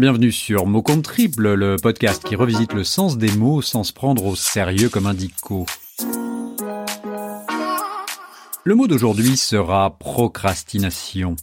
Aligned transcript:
Bienvenue 0.00 0.32
sur 0.32 0.64
Mot 0.64 0.80
compte 0.80 1.02
triple, 1.02 1.52
le 1.52 1.76
podcast 1.76 2.24
qui 2.24 2.34
revisite 2.34 2.72
le 2.72 2.84
sens 2.84 3.18
des 3.18 3.30
mots 3.32 3.60
sans 3.60 3.84
se 3.84 3.92
prendre 3.92 4.24
au 4.24 4.34
sérieux 4.34 4.88
comme 4.88 5.04
un 5.04 5.12
dico. 5.12 5.66
Le 8.64 8.74
mot 8.74 8.86
d'aujourd'hui 8.86 9.36
sera 9.36 9.98
procrastination. 9.98 11.36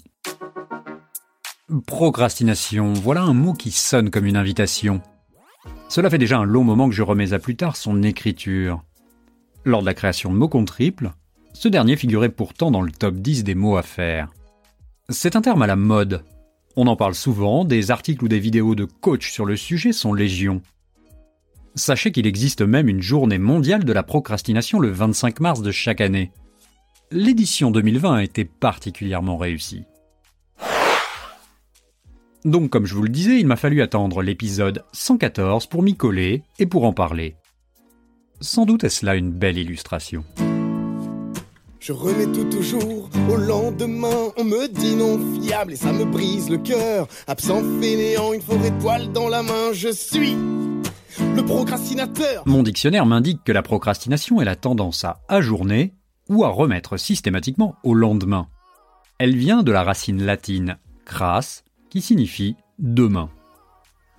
Procrastination, 1.85 2.93
voilà 2.93 3.21
un 3.21 3.36
mot 3.36 3.54
qui 3.54 3.70
sonne 3.70 4.09
comme 4.09 4.25
une 4.25 4.38
invitation. 4.38 5.02
Cela 5.88 6.10
fait 6.10 6.18
déjà 6.18 6.39
un 6.39 6.44
long 6.44 6.64
moment 6.64 6.89
que 6.89 6.96
je 6.96 7.04
remets 7.04 7.34
à 7.34 7.39
plus 7.39 7.58
tard 7.58 7.76
son 7.76 8.02
écriture. 8.02 8.82
Lors 9.66 9.82
de 9.82 9.86
la 9.86 9.94
création 9.94 10.34
de 10.34 10.36
Mot 10.36 10.50
compte 10.50 10.70
triple, 10.70 11.12
ce 11.54 11.68
dernier 11.68 11.96
figurait 11.96 12.30
pourtant 12.30 12.71
dans 12.71 12.82
le 12.82 12.92
top 12.92 13.18
10 13.18 13.44
des 13.44 13.54
mots 13.54 13.78
à 13.78 13.84
faire. 13.84 14.30
C'est 15.10 15.36
un 15.36 15.42
terme 15.42 15.62
à 15.62 15.68
la 15.68 15.76
mode, 15.76 16.24
on 16.78 16.86
en 16.86 16.96
parle 16.96 17.16
souvent, 17.16 17.66
des 17.66 17.89
articles 17.89 18.24
ou 18.24 18.28
des 18.28 18.39
vidéos 18.39 18.75
de 18.75 18.86
coach 18.86 19.32
sur 19.32 19.46
le 19.46 19.57
sujet 19.57 19.92
sont 19.92 20.14
légion. 20.14 20.61
Sachez 21.74 22.11
qu'il 22.11 22.28
existe 22.28 22.61
même 22.61 22.88
une 22.88 23.01
journée 23.01 23.39
mondiale 23.39 23.84
de 23.84 23.92
la 23.92 24.04
procrastination 24.04 24.79
le 24.79 24.92
25 24.92 25.39
mars 25.39 25.61
de 25.64 25.71
chaque 25.71 26.01
année. 26.01 26.32
L'édition 27.11 27.71
2020 27.71 28.14
a 28.14 28.24
été 28.24 28.46
particulièrement 28.46 29.37
réussie. 29.37 29.86
Donc 32.45 32.70
comme 32.70 32.86
je 32.86 32.94
vous 32.94 33.03
le 33.03 33.09
disais, 33.09 33.39
il 33.39 33.48
m'a 33.48 33.56
fallu 33.56 33.81
attendre 33.81 34.22
l'épisode 34.22 34.84
114 34.94 35.66
pour 35.66 35.81
m'y 35.81 35.95
coller 35.95 36.44
et 36.59 36.67
pour 36.67 36.86
en 36.86 36.94
parler. 36.94 37.36
Sans 38.39 38.66
doute 38.66 38.84
est-ce 38.84 39.03
là 39.03 39.16
une 39.16 39.31
belle 39.31 39.58
illustration. 39.58 40.23
Je 41.80 41.94
remets 41.94 42.31
tout 42.31 42.45
toujours 42.45 43.09
au 43.30 43.36
lendemain. 43.38 44.31
On 44.38 44.44
me 44.44 44.67
dit 44.67 44.95
non 44.95 45.19
fiable 45.41 45.73
et 45.73 45.75
ça 45.75 45.94
me 45.94 46.05
brise 46.05 46.50
le 46.50 46.58
cœur. 46.58 47.08
Absent 47.27 47.61
fainéant, 47.80 48.33
une 48.33 48.41
forêt 48.41 48.69
étoile 48.69 49.11
dans 49.11 49.30
la 49.30 49.44
main. 49.44 49.72
Je 49.73 49.89
suis 49.89 50.36
le 51.36 51.44
procrastinateur. 51.45 52.44
Mon 52.45 52.64
dictionnaire 52.64 53.06
m'indique 53.06 53.44
que 53.44 53.52
la 53.52 53.61
procrastination 53.61 54.42
est 54.42 54.45
la 54.45 54.56
tendance 54.56 55.03
à 55.03 55.22
ajourner 55.28 55.94
ou 56.30 56.44
à 56.44 56.50
remettre 56.50 56.97
systématiquement 56.97 57.75
au 57.84 57.94
lendemain. 57.94 58.47
Elle 59.19 59.36
vient 59.36 59.64
de 59.64 59.72
la 59.72 59.84
racine 59.84 60.23
latine 60.23 60.78
cras 61.06 61.64
qui 61.89 62.02
signifie 62.02 62.56
demain. 62.80 63.30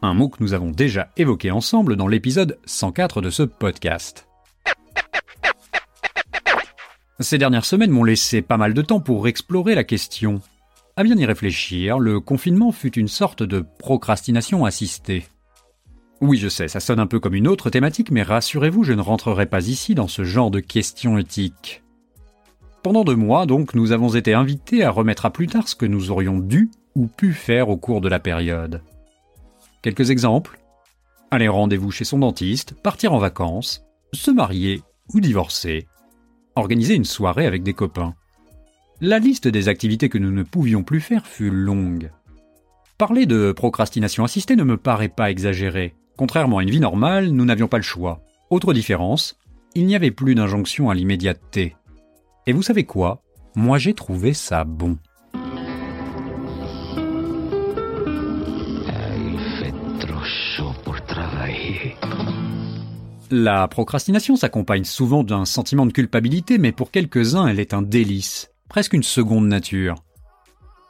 Un 0.00 0.14
mot 0.14 0.28
que 0.28 0.42
nous 0.42 0.54
avons 0.54 0.70
déjà 0.70 1.10
évoqué 1.16 1.50
ensemble 1.50 1.96
dans 1.96 2.06
l'épisode 2.06 2.58
104 2.66 3.20
de 3.20 3.30
ce 3.30 3.42
podcast. 3.42 4.27
Ces 7.20 7.38
dernières 7.38 7.64
semaines 7.64 7.90
m'ont 7.90 8.04
laissé 8.04 8.42
pas 8.42 8.56
mal 8.56 8.74
de 8.74 8.82
temps 8.82 9.00
pour 9.00 9.26
explorer 9.26 9.74
la 9.74 9.82
question. 9.82 10.40
À 10.96 11.02
bien 11.02 11.16
y 11.16 11.26
réfléchir, 11.26 11.98
le 11.98 12.20
confinement 12.20 12.70
fut 12.70 12.96
une 12.96 13.08
sorte 13.08 13.42
de 13.42 13.64
procrastination 13.78 14.64
assistée. 14.64 15.26
Oui, 16.20 16.38
je 16.38 16.48
sais, 16.48 16.68
ça 16.68 16.78
sonne 16.78 17.00
un 17.00 17.08
peu 17.08 17.18
comme 17.18 17.34
une 17.34 17.48
autre 17.48 17.70
thématique, 17.70 18.12
mais 18.12 18.22
rassurez-vous, 18.22 18.84
je 18.84 18.92
ne 18.92 19.00
rentrerai 19.00 19.46
pas 19.46 19.66
ici 19.66 19.96
dans 19.96 20.06
ce 20.06 20.22
genre 20.22 20.52
de 20.52 20.60
questions 20.60 21.18
éthiques. 21.18 21.82
Pendant 22.84 23.02
deux 23.02 23.16
mois, 23.16 23.46
donc, 23.46 23.74
nous 23.74 23.90
avons 23.90 24.14
été 24.14 24.34
invités 24.34 24.84
à 24.84 24.90
remettre 24.90 25.26
à 25.26 25.32
plus 25.32 25.48
tard 25.48 25.66
ce 25.66 25.74
que 25.74 25.86
nous 25.86 26.12
aurions 26.12 26.38
dû 26.38 26.70
ou 26.94 27.08
pu 27.08 27.32
faire 27.32 27.68
au 27.68 27.76
cours 27.76 28.00
de 28.00 28.08
la 28.08 28.20
période. 28.20 28.80
Quelques 29.82 30.10
exemples 30.10 30.60
Aller 31.32 31.48
rendez-vous 31.48 31.90
chez 31.90 32.04
son 32.04 32.18
dentiste, 32.18 32.74
partir 32.80 33.12
en 33.12 33.18
vacances, 33.18 33.84
se 34.12 34.30
marier 34.30 34.82
ou 35.12 35.20
divorcer, 35.20 35.86
organiser 36.58 36.94
une 36.94 37.04
soirée 37.04 37.46
avec 37.46 37.62
des 37.62 37.72
copains. 37.72 38.14
La 39.00 39.18
liste 39.18 39.48
des 39.48 39.68
activités 39.68 40.08
que 40.08 40.18
nous 40.18 40.32
ne 40.32 40.42
pouvions 40.42 40.82
plus 40.82 41.00
faire 41.00 41.26
fut 41.26 41.50
longue. 41.50 42.10
Parler 42.98 43.26
de 43.26 43.52
procrastination 43.52 44.24
assistée 44.24 44.56
ne 44.56 44.64
me 44.64 44.76
paraît 44.76 45.08
pas 45.08 45.30
exagéré. 45.30 45.94
Contrairement 46.16 46.58
à 46.58 46.62
une 46.64 46.70
vie 46.70 46.80
normale, 46.80 47.28
nous 47.28 47.44
n'avions 47.44 47.68
pas 47.68 47.76
le 47.76 47.84
choix. 47.84 48.20
Autre 48.50 48.74
différence, 48.74 49.38
il 49.74 49.86
n'y 49.86 49.94
avait 49.94 50.10
plus 50.10 50.34
d'injonction 50.34 50.90
à 50.90 50.94
l'immédiateté. 50.94 51.76
Et 52.46 52.52
vous 52.52 52.62
savez 52.62 52.84
quoi? 52.84 53.22
Moi 53.54 53.78
j'ai 53.78 53.94
trouvé 53.94 54.34
ça 54.34 54.64
bon. 54.64 54.98
La 63.30 63.68
procrastination 63.68 64.36
s'accompagne 64.36 64.84
souvent 64.84 65.22
d'un 65.22 65.44
sentiment 65.44 65.84
de 65.84 65.92
culpabilité, 65.92 66.56
mais 66.56 66.72
pour 66.72 66.90
quelques-uns, 66.90 67.46
elle 67.46 67.60
est 67.60 67.74
un 67.74 67.82
délice, 67.82 68.50
presque 68.68 68.94
une 68.94 69.02
seconde 69.02 69.46
nature. 69.48 69.96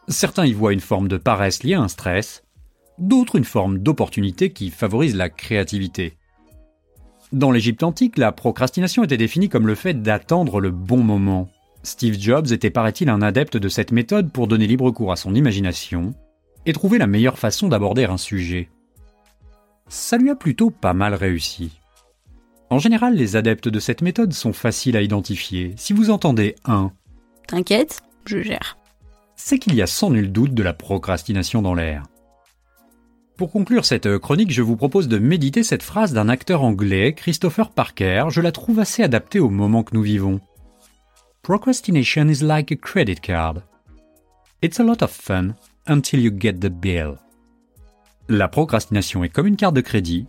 Certains 0.07 0.47
y 0.47 0.53
voient 0.53 0.73
une 0.73 0.81
forme 0.81 1.09
de 1.09 1.17
paresse 1.17 1.65
liée 1.65 1.75
à 1.75 1.81
un 1.81 1.89
stress, 1.89 2.45
d'autres 2.99 3.37
une 3.37 3.45
forme 3.45 3.79
d'opportunité 3.79 4.53
qui 4.53 4.71
favorise 4.71 5.17
la 5.17 5.31
créativité. 5.31 6.17
Dans 7.33 7.51
l'Égypte 7.51 7.83
antique, 7.83 8.17
la 8.17 8.31
procrastination 8.31 9.03
était 9.03 9.17
définie 9.17 9.49
comme 9.49 9.67
le 9.67 9.75
fait 9.75 10.01
d'attendre 10.01 10.61
le 10.61 10.71
bon 10.71 11.03
moment. 11.03 11.49
Steve 11.83 12.19
Jobs 12.19 12.53
était, 12.53 12.71
paraît-il, 12.71 13.09
un 13.09 13.21
adepte 13.21 13.57
de 13.57 13.69
cette 13.69 13.93
méthode 13.93 14.33
pour 14.33 14.47
donner 14.47 14.67
libre 14.67 14.91
cours 14.93 15.13
à 15.13 15.17
son 15.17 15.35
imagination 15.35 16.15
et 16.67 16.73
trouver 16.73 16.99
la 16.99 17.07
meilleure 17.07 17.39
façon 17.39 17.69
d'aborder 17.69 18.05
un 18.05 18.17
sujet. 18.17 18.69
Ça 19.89 20.19
lui 20.19 20.31
a 20.31 20.37
plutôt 20.37 20.71
pas 20.71 20.95
mal 20.95 21.15
réussi. 21.15 21.78
En 22.71 22.79
général, 22.79 23.15
les 23.15 23.37
adeptes 23.37 23.69
de 23.69 23.81
cette 23.81 24.03
méthode 24.03 24.33
sont 24.33 24.53
faciles 24.53 24.97
à 24.97 25.03
identifier. 25.03 25.75
Si 25.77 25.93
vous 25.93 26.11
entendez 26.11 26.55
un 26.65 26.93
T'inquiète, 27.47 28.03
je 28.27 28.43
gère. 28.43 28.77
c'est 29.37 29.59
qu'il 29.59 29.75
y 29.75 29.81
a 29.83 29.87
sans 29.87 30.11
nul 30.11 30.31
doute 30.33 30.53
de 30.53 30.63
la 30.63 30.75
procrastination 30.75 31.63
dans 31.63 31.75
l'air. 31.75 32.03
Pour 33.39 33.53
conclure 33.53 33.85
cette 33.85 34.19
chronique, 34.19 34.51
je 34.51 34.63
vous 34.63 34.77
propose 34.77 35.09
de 35.09 35.19
méditer 35.19 35.63
cette 35.63 35.85
phrase 35.85 36.13
d'un 36.13 36.29
acteur 36.29 36.63
anglais, 36.63 37.15
Christopher 37.15 37.71
Parker. 37.71 38.27
Je 38.31 38.41
la 38.41 38.53
trouve 38.53 38.81
assez 38.81 39.03
adaptée 39.03 39.39
au 39.39 39.49
moment 39.49 39.85
que 39.85 39.95
nous 39.95 40.03
vivons. 40.03 40.41
Procrastination 41.43 42.29
is 42.29 42.43
like 42.43 42.73
a 42.73 42.77
credit 42.77 43.21
card. 43.21 43.63
It's 44.61 44.81
a 44.81 44.83
lot 44.83 45.03
of 45.03 45.11
fun 45.11 45.55
until 45.87 46.21
you 46.21 46.33
get 46.37 46.55
the 46.55 46.69
bill. 46.69 47.15
La 48.29 48.49
procrastination 48.49 49.25
est 49.25 49.31
comme 49.31 49.47
une 49.47 49.57
carte 49.57 49.77
de 49.77 49.81
crédit. 49.81 50.27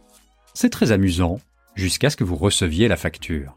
C'est 0.53 0.69
très 0.69 0.91
amusant 0.91 1.39
jusqu'à 1.79 2.09
ce 2.09 2.17
que 2.17 2.23
vous 2.23 2.35
receviez 2.35 2.87
la 2.87 2.97
facture. 2.97 3.55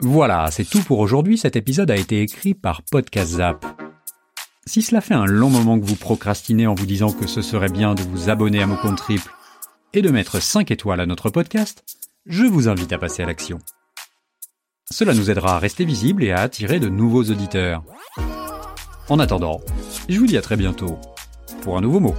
Voilà, 0.00 0.50
c'est 0.50 0.64
tout 0.64 0.82
pour 0.82 1.00
aujourd'hui. 1.00 1.36
Cet 1.36 1.56
épisode 1.56 1.90
a 1.90 1.96
été 1.96 2.22
écrit 2.22 2.54
par 2.54 2.82
Podcast 2.82 3.32
Zap. 3.32 3.66
Si 4.66 4.82
cela 4.82 5.00
fait 5.00 5.14
un 5.14 5.26
long 5.26 5.50
moment 5.50 5.78
que 5.78 5.84
vous 5.84 5.96
procrastinez 5.96 6.66
en 6.66 6.74
vous 6.74 6.86
disant 6.86 7.12
que 7.12 7.26
ce 7.26 7.42
serait 7.42 7.68
bien 7.68 7.94
de 7.94 8.02
vous 8.02 8.30
abonner 8.30 8.62
à 8.62 8.66
mon 8.66 8.76
compte 8.76 8.98
triple 8.98 9.32
et 9.92 10.02
de 10.02 10.10
mettre 10.10 10.40
5 10.40 10.70
étoiles 10.70 11.00
à 11.00 11.06
notre 11.06 11.30
podcast, 11.30 11.84
je 12.26 12.44
vous 12.44 12.68
invite 12.68 12.92
à 12.92 12.98
passer 12.98 13.22
à 13.22 13.26
l'action. 13.26 13.58
Cela 14.90 15.14
nous 15.14 15.30
aidera 15.30 15.56
à 15.56 15.58
rester 15.58 15.84
visible 15.84 16.24
et 16.24 16.30
à 16.30 16.40
attirer 16.40 16.78
de 16.78 16.88
nouveaux 16.88 17.24
auditeurs. 17.24 17.82
En 19.08 19.18
attendant, 19.18 19.60
je 20.08 20.18
vous 20.18 20.26
dis 20.26 20.36
à 20.36 20.42
très 20.42 20.56
bientôt 20.56 20.98
pour 21.62 21.76
un 21.76 21.80
nouveau 21.80 22.00
mot. 22.00 22.14